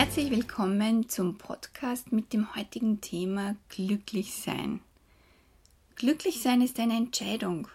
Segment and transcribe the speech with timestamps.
[0.00, 4.80] Herzlich willkommen zum Podcast mit dem heutigen Thema Glücklich sein.
[5.94, 7.68] Glücklich sein ist eine Entscheidung.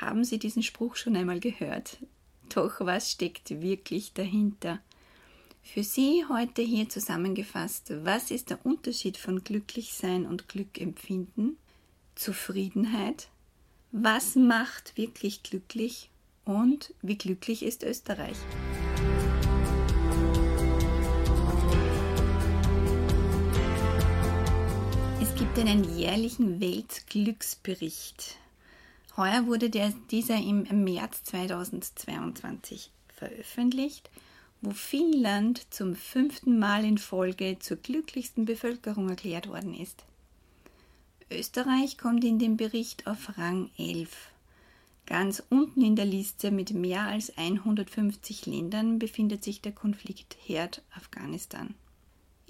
[0.00, 1.98] Haben Sie diesen Spruch schon einmal gehört?
[2.52, 4.80] Doch was steckt wirklich dahinter?
[5.62, 11.58] Für Sie heute hier zusammengefasst, was ist der Unterschied von Glücklichsein und Glückempfinden?
[12.16, 13.28] Zufriedenheit?
[13.92, 16.10] Was macht wirklich glücklich?
[16.44, 18.36] Und wie glücklich ist Österreich?
[25.58, 28.36] Gibt einen jährlichen Weltglücksbericht.
[29.16, 34.08] Heuer wurde der, dieser im März 2022 veröffentlicht,
[34.60, 40.04] wo Finnland zum fünften Mal in Folge zur glücklichsten Bevölkerung erklärt worden ist.
[41.28, 44.30] Österreich kommt in dem Bericht auf Rang 11.
[45.06, 51.74] Ganz unten in der Liste mit mehr als 150 Ländern befindet sich der Konfliktherd Afghanistan.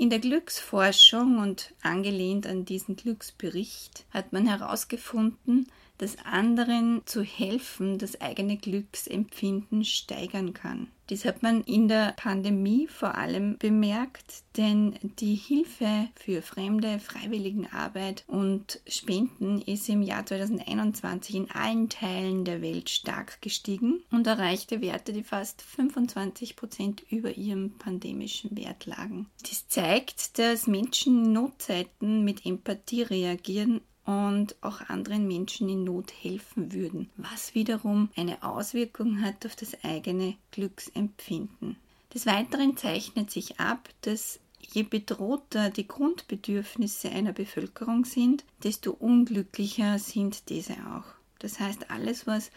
[0.00, 5.66] In der Glücksforschung und angelehnt an diesen Glücksbericht hat man herausgefunden,
[5.98, 10.86] dass anderen zu helfen das eigene Glücksempfinden steigern kann.
[11.10, 18.24] Dies hat man in der Pandemie vor allem bemerkt, denn die Hilfe für fremde Freiwilligenarbeit
[18.26, 24.82] und Spenden ist im Jahr 2021 in allen Teilen der Welt stark gestiegen und erreichte
[24.82, 29.30] Werte, die fast 25 Prozent über ihrem pandemischen Wert lagen.
[29.46, 36.10] Dies zeigt, dass Menschen in Notzeiten mit Empathie reagieren und auch anderen Menschen in Not
[36.22, 41.76] helfen würden, was wiederum eine Auswirkung hat auf das eigene Glücksempfinden.
[42.14, 49.98] Des Weiteren zeichnet sich ab, dass je bedrohter die Grundbedürfnisse einer Bevölkerung sind, desto unglücklicher
[49.98, 51.04] sind diese auch.
[51.38, 52.50] Das heißt, alles, was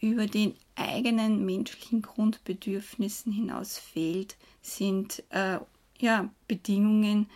[0.00, 5.60] über den eigenen menschlichen Grundbedürfnissen hinaus fehlt, sind äh,
[6.00, 7.28] ja, Bedingungen,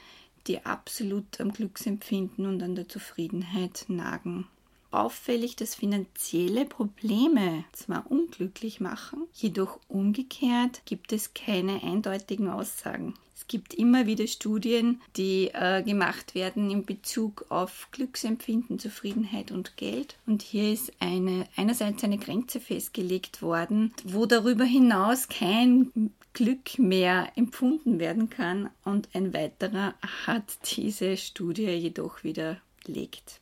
[0.46, 4.46] die absolut am Glücksempfinden und an der Zufriedenheit nagen.
[4.90, 13.14] Auffällig, dass finanzielle Probleme zwar unglücklich machen, jedoch umgekehrt gibt es keine eindeutigen Aussagen.
[13.40, 19.78] Es gibt immer wieder Studien, die äh, gemacht werden in Bezug auf Glücksempfinden, Zufriedenheit und
[19.78, 20.18] Geld.
[20.26, 27.32] Und hier ist eine, einerseits eine Grenze festgelegt worden, wo darüber hinaus kein Glück mehr
[27.34, 29.94] empfunden werden kann und ein weiterer
[30.26, 33.40] hat diese Studie jedoch widerlegt.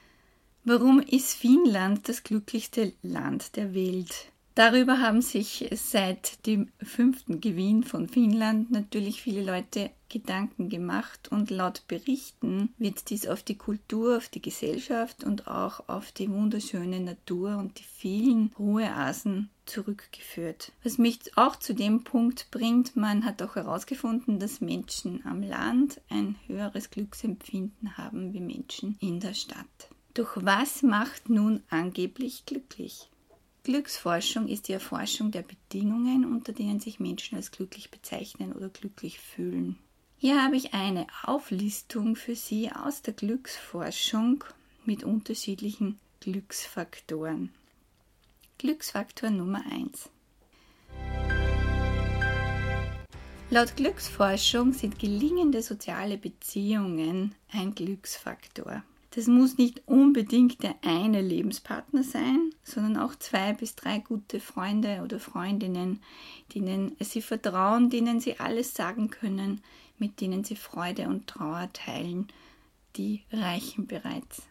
[0.70, 4.30] Warum ist Finnland das glücklichste Land der Welt?
[4.54, 11.48] Darüber haben sich seit dem fünften Gewinn von Finnland natürlich viele Leute Gedanken gemacht und
[11.48, 17.00] laut Berichten wird dies auf die Kultur, auf die Gesellschaft und auch auf die wunderschöne
[17.00, 20.72] Natur und die vielen Ruheasen zurückgeführt.
[20.82, 26.02] Was mich auch zu dem Punkt bringt, man hat auch herausgefunden, dass Menschen am Land
[26.10, 29.88] ein höheres Glücksempfinden haben wie Menschen in der Stadt.
[30.18, 33.08] Doch was macht nun angeblich glücklich?
[33.62, 39.20] Glücksforschung ist die Erforschung der Bedingungen, unter denen sich Menschen als glücklich bezeichnen oder glücklich
[39.20, 39.78] fühlen.
[40.16, 44.42] Hier habe ich eine Auflistung für Sie aus der Glücksforschung
[44.84, 47.50] mit unterschiedlichen Glücksfaktoren.
[48.58, 50.10] Glücksfaktor Nummer 1.
[53.50, 58.82] Laut Glücksforschung sind gelingende soziale Beziehungen ein Glücksfaktor.
[59.18, 65.00] Das muss nicht unbedingt der eine Lebenspartner sein, sondern auch zwei bis drei gute Freunde
[65.02, 66.00] oder Freundinnen,
[66.54, 69.60] denen sie vertrauen, denen sie alles sagen können,
[69.98, 72.28] mit denen sie Freude und Trauer teilen,
[72.96, 74.42] die reichen bereits.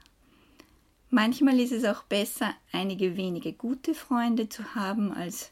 [1.11, 5.51] Manchmal ist es auch besser, einige wenige gute Freunde zu haben, als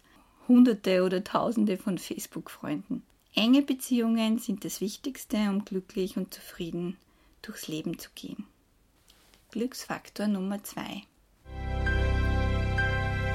[0.50, 3.02] Hunderte oder Tausende von Facebook-Freunden.
[3.34, 6.98] Enge Beziehungen sind das Wichtigste, um glücklich und zufrieden
[7.42, 8.46] durchs Leben zu gehen.
[9.56, 11.04] Glücksfaktor Nummer 2.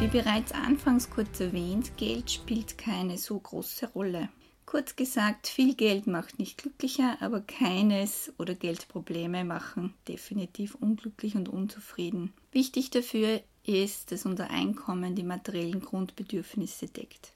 [0.01, 4.29] Wie bereits anfangs kurz erwähnt, Geld spielt keine so große Rolle.
[4.67, 11.49] Kurz gesagt, viel Geld macht nicht glücklicher, aber keines oder Geldprobleme machen definitiv unglücklich und
[11.49, 12.35] unzufrieden.
[12.53, 17.33] Wichtig dafür ist, dass unser Einkommen die materiellen Grundbedürfnisse deckt.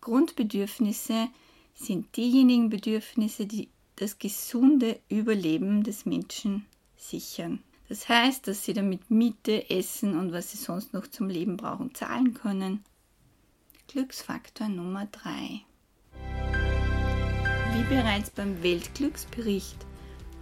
[0.00, 1.28] Grundbedürfnisse
[1.74, 6.64] sind diejenigen Bedürfnisse, die das gesunde Überleben des Menschen
[6.96, 7.62] sichern.
[7.94, 11.94] Das heißt, dass sie damit Miete, Essen und was sie sonst noch zum Leben brauchen,
[11.94, 12.82] zahlen können.
[13.86, 15.60] Glücksfaktor Nummer 3.
[17.72, 19.76] Wie bereits beim Weltglücksbericht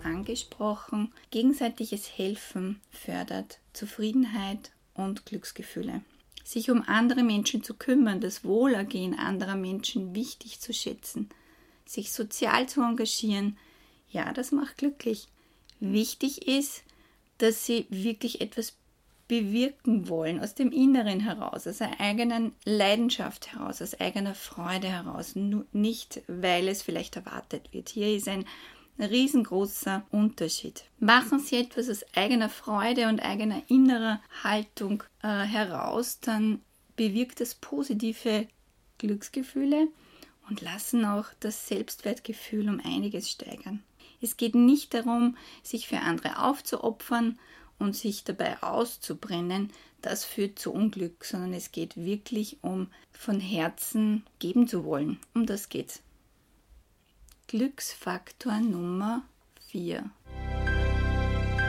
[0.03, 6.01] angesprochen, gegenseitiges Helfen fördert Zufriedenheit und Glücksgefühle.
[6.45, 11.29] Sich um andere Menschen zu kümmern, das Wohlergehen anderer Menschen wichtig zu schätzen,
[11.85, 13.59] sich sozial zu engagieren,
[14.09, 15.29] ja, das macht glücklich.
[15.81, 16.83] Wichtig ist,
[17.43, 18.77] dass sie wirklich etwas
[19.27, 25.35] bewirken wollen, aus dem Inneren heraus, aus einer eigenen Leidenschaft heraus, aus eigener Freude heraus,
[25.73, 27.89] nicht weil es vielleicht erwartet wird.
[27.89, 28.45] Hier ist ein
[28.99, 30.85] riesengroßer Unterschied.
[30.99, 36.61] Machen Sie etwas aus eigener Freude und eigener innerer Haltung äh, heraus, dann
[36.95, 38.47] bewirkt das positive
[38.99, 39.89] Glücksgefühle
[40.49, 43.83] und lassen auch das Selbstwertgefühl um einiges steigern.
[44.23, 47.39] Es geht nicht darum, sich für andere aufzuopfern
[47.79, 49.71] und sich dabei auszubrennen,
[50.01, 55.19] das führt zu Unglück, sondern es geht wirklich um von Herzen geben zu wollen.
[55.35, 56.03] Um das geht's.
[57.49, 59.23] Glücksfaktor Nummer
[59.69, 60.11] 4.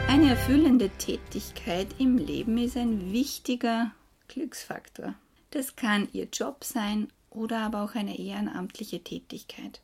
[0.07, 3.91] Eine erfüllende Tätigkeit im Leben ist ein wichtiger
[4.27, 5.15] Glücksfaktor.
[5.51, 9.81] Das kann Ihr Job sein oder aber auch eine ehrenamtliche Tätigkeit.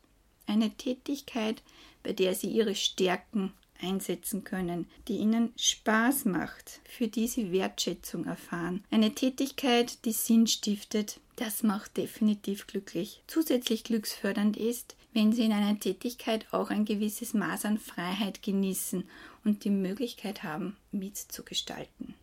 [0.47, 1.61] Eine Tätigkeit,
[2.03, 8.25] bei der Sie Ihre Stärken einsetzen können, die ihnen Spaß macht, für die sie Wertschätzung
[8.25, 8.83] erfahren.
[8.91, 13.21] Eine Tätigkeit, die Sinn stiftet, das macht definitiv glücklich.
[13.27, 19.05] Zusätzlich glücksfördernd ist, wenn sie in einer Tätigkeit auch ein gewisses Maß an Freiheit genießen
[19.43, 22.13] und die Möglichkeit haben, mitzugestalten.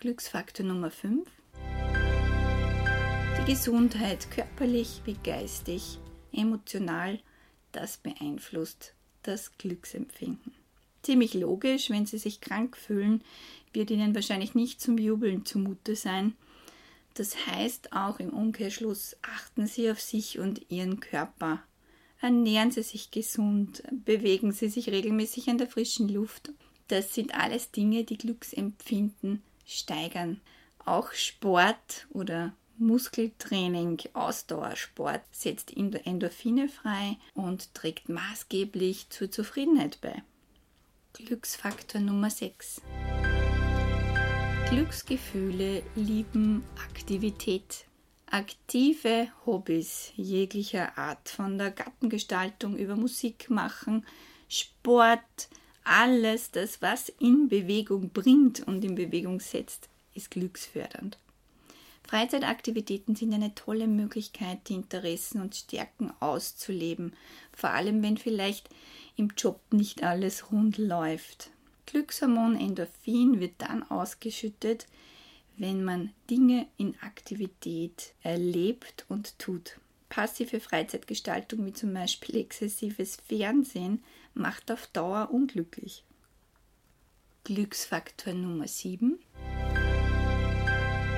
[0.00, 1.28] Glücksfaktor Nummer 5.
[3.38, 5.98] Die Gesundheit, körperlich wie geistig,
[6.32, 7.20] emotional,
[7.72, 8.94] das beeinflusst
[9.26, 10.52] das Glücksempfinden
[11.06, 13.22] ziemlich logisch, wenn sie sich krank fühlen,
[13.72, 16.34] wird ihnen wahrscheinlich nicht zum Jubeln zumute sein.
[17.14, 21.62] Das heißt auch im Umkehrschluss, achten Sie auf sich und Ihren Körper.
[22.20, 26.52] Ernähren Sie sich gesund, bewegen Sie sich regelmäßig an der frischen Luft.
[26.88, 30.40] Das sind alles Dinge, die Glücksempfinden steigern.
[30.84, 40.22] Auch Sport oder Muskeltraining, Ausdauersport setzt Endorphine frei und trägt maßgeblich zur Zufriedenheit bei.
[41.14, 42.82] Glücksfaktor Nummer 6.
[44.68, 47.86] Glücksgefühle lieben Aktivität.
[48.26, 54.04] Aktive Hobbys jeglicher Art, von der Gartengestaltung über Musik machen,
[54.48, 55.48] Sport,
[55.84, 61.18] alles das, was in Bewegung bringt und in Bewegung setzt, ist glücksfördernd.
[62.06, 67.14] Freizeitaktivitäten sind eine tolle Möglichkeit, die Interessen und Stärken auszuleben,
[67.52, 68.68] vor allem wenn vielleicht
[69.16, 71.50] im Job nicht alles rund läuft.
[71.86, 74.86] Glückshormon Endorphin wird dann ausgeschüttet,
[75.56, 79.78] wenn man Dinge in Aktivität erlebt und tut.
[80.08, 84.02] Passive Freizeitgestaltung wie zum Beispiel exzessives Fernsehen
[84.34, 86.04] macht auf Dauer unglücklich.
[87.44, 89.18] Glücksfaktor Nummer 7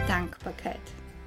[0.09, 0.81] Dankbarkeit.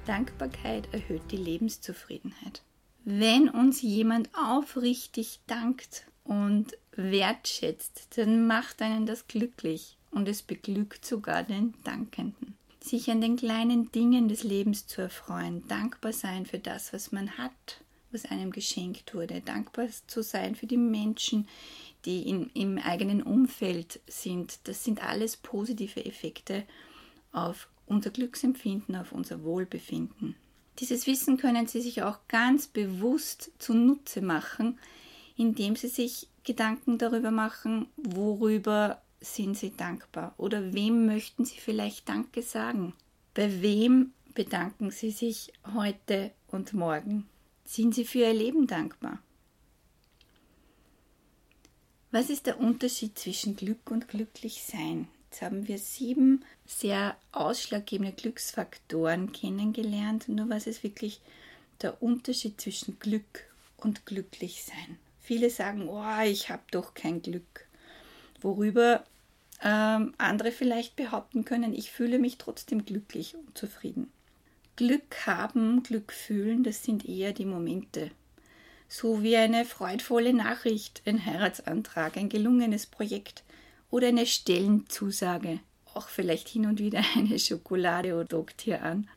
[0.06, 2.62] Dankbarkeit erhöht die Lebenszufriedenheit.
[3.04, 11.06] Wenn uns jemand aufrichtig dankt und wertschätzt, dann macht einen das glücklich und es beglückt
[11.06, 12.56] sogar den Dankenden.
[12.80, 17.38] Sich an den kleinen Dingen des Lebens zu erfreuen, dankbar sein für das, was man
[17.38, 21.46] hat, was einem geschenkt wurde, dankbar zu sein für die Menschen,
[22.04, 24.58] die in, im eigenen Umfeld sind.
[24.64, 26.64] Das sind alles positive Effekte
[27.30, 30.34] auf unser Glücksempfinden, auf unser Wohlbefinden.
[30.78, 34.78] Dieses Wissen können Sie sich auch ganz bewusst zunutze machen,
[35.36, 42.08] indem Sie sich Gedanken darüber machen, worüber sind Sie dankbar oder wem möchten Sie vielleicht
[42.08, 42.94] Danke sagen.
[43.34, 47.28] Bei wem bedanken Sie sich heute und morgen?
[47.64, 49.22] Sind Sie für Ihr Leben dankbar?
[52.10, 55.08] Was ist der Unterschied zwischen Glück und Glücklichsein?
[55.32, 60.28] Jetzt haben wir sieben sehr ausschlaggebende Glücksfaktoren kennengelernt.
[60.28, 61.22] Nur was ist wirklich
[61.80, 63.46] der Unterschied zwischen Glück
[63.78, 64.98] und Glücklichsein?
[65.22, 67.66] Viele sagen, oh, ich habe doch kein Glück.
[68.42, 69.04] Worüber
[69.62, 74.12] ähm, andere vielleicht behaupten können, ich fühle mich trotzdem glücklich und zufrieden.
[74.76, 78.10] Glück haben, Glück fühlen, das sind eher die Momente.
[78.86, 83.44] so wie eine freudvolle Nachricht, ein Heiratsantrag, ein gelungenes Projekt
[83.92, 85.60] oder eine Stellenzusage,
[85.94, 89.08] auch vielleicht hin und wieder eine Schokolade oder dockt hier an.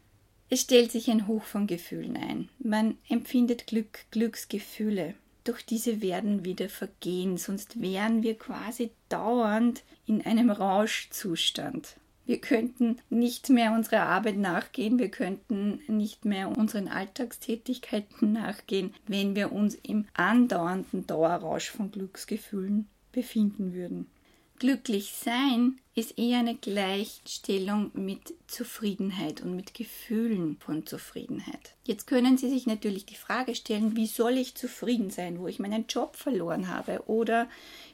[0.47, 2.49] Es stellt sich ein Hoch von Gefühlen ein.
[2.59, 5.15] Man empfindet Glück, Glücksgefühle.
[5.43, 11.95] Doch diese werden wieder vergehen, sonst wären wir quasi dauernd in einem Rauschzustand.
[12.25, 19.35] Wir könnten nicht mehr unserer Arbeit nachgehen, wir könnten nicht mehr unseren Alltagstätigkeiten nachgehen, wenn
[19.35, 24.07] wir uns im andauernden Dauerrausch von Glücksgefühlen befinden würden.
[24.57, 31.73] Glücklich sein ist eher eine Gleichstellung mit Zufriedenheit und mit Gefühlen von Zufriedenheit.
[31.83, 35.59] Jetzt können Sie sich natürlich die Frage stellen, wie soll ich zufrieden sein, wo ich
[35.59, 37.03] meinen Job verloren habe?
[37.07, 37.49] Oder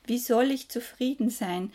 [0.05, 1.73] wie soll ich zufrieden sein,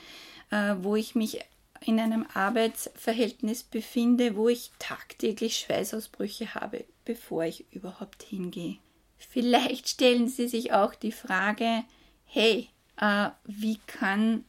[0.50, 1.40] äh, wo ich mich
[1.84, 8.78] in einem Arbeitsverhältnis befinde, wo ich tagtäglich Schweißausbrüche habe, bevor ich überhaupt hingehe?
[9.18, 11.82] Vielleicht stellen Sie sich auch die Frage,
[12.24, 12.68] hey,
[13.00, 14.44] äh, wie kann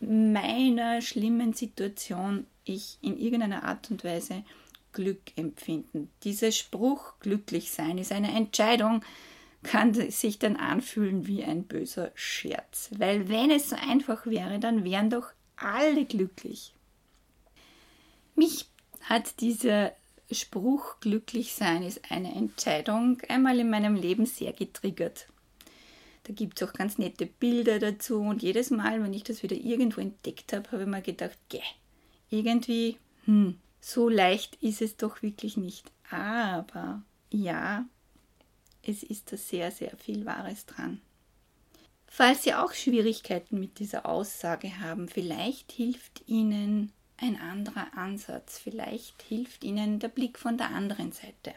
[0.00, 4.44] meiner schlimmen Situation ich in irgendeiner Art und Weise
[4.92, 6.10] Glück empfinden.
[6.24, 9.04] Dieser Spruch glücklich sein ist eine Entscheidung,
[9.62, 12.90] kann sich dann anfühlen wie ein böser Scherz.
[12.96, 16.74] Weil wenn es so einfach wäre, dann wären doch alle glücklich.
[18.34, 18.66] Mich
[19.02, 19.92] hat dieser
[20.30, 25.26] Spruch glücklich sein ist eine Entscheidung einmal in meinem Leben sehr getriggert.
[26.30, 29.56] Da gibt es auch ganz nette Bilder dazu und jedes Mal, wenn ich das wieder
[29.56, 31.58] irgendwo entdeckt habe, habe ich mir gedacht, gäh,
[32.28, 35.90] irgendwie, hm, so leicht ist es doch wirklich nicht.
[36.08, 37.84] Aber ja,
[38.84, 41.00] es ist da sehr, sehr viel Wahres dran.
[42.06, 49.20] Falls Sie auch Schwierigkeiten mit dieser Aussage haben, vielleicht hilft Ihnen ein anderer Ansatz, vielleicht
[49.22, 51.56] hilft Ihnen der Blick von der anderen Seite.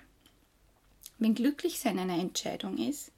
[1.19, 3.12] Wenn Glücklichsein eine Entscheidung ist,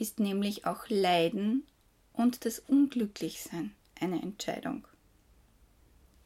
[0.00, 1.64] ist nämlich auch Leiden
[2.12, 4.86] und das Unglücklichsein eine Entscheidung.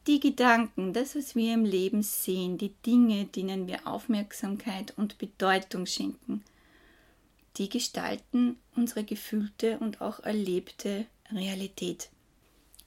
[0.07, 5.87] Die Gedanken, das, was wir im Leben sehen, die Dinge, denen wir Aufmerksamkeit und Bedeutung
[5.87, 6.43] schenken,
[7.57, 12.09] die gestalten unsere gefühlte und auch erlebte Realität.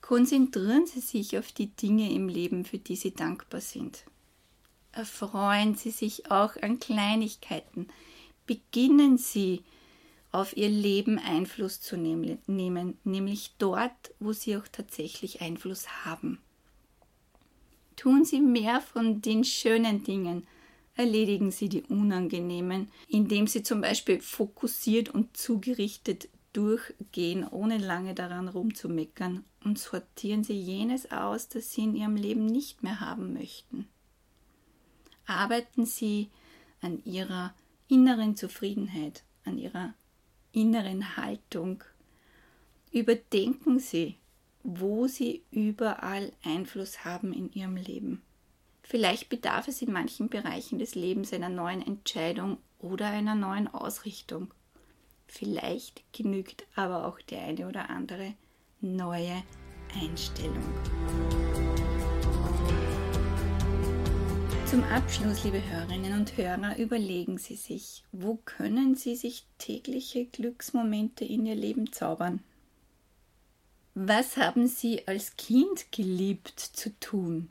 [0.00, 4.04] Konzentrieren Sie sich auf die Dinge im Leben, für die Sie dankbar sind.
[4.92, 7.88] Erfreuen Sie sich auch an Kleinigkeiten.
[8.46, 9.64] Beginnen Sie
[10.30, 16.40] auf ihr Leben Einfluss zu nehmen, nämlich dort, wo sie auch tatsächlich Einfluss haben.
[17.98, 20.46] Tun Sie mehr von den schönen Dingen,
[20.94, 28.46] erledigen Sie die unangenehmen, indem Sie zum Beispiel fokussiert und zugerichtet durchgehen, ohne lange daran
[28.46, 33.88] rumzumeckern, und sortieren Sie jenes aus, das Sie in Ihrem Leben nicht mehr haben möchten.
[35.26, 36.28] Arbeiten Sie
[36.80, 37.52] an Ihrer
[37.88, 39.94] inneren Zufriedenheit, an Ihrer
[40.58, 41.84] inneren Haltung.
[42.90, 44.16] Überdenken Sie,
[44.64, 48.22] wo Sie überall Einfluss haben in Ihrem Leben.
[48.82, 54.52] Vielleicht bedarf es in manchen Bereichen des Lebens einer neuen Entscheidung oder einer neuen Ausrichtung.
[55.28, 58.34] Vielleicht genügt aber auch die eine oder andere
[58.80, 59.42] neue
[59.94, 60.64] Einstellung.
[64.70, 71.24] Zum Abschluss, liebe Hörerinnen und Hörer, überlegen Sie sich, wo können Sie sich tägliche Glücksmomente
[71.24, 72.40] in Ihr Leben zaubern?
[73.94, 77.48] Was haben Sie als Kind geliebt zu tun?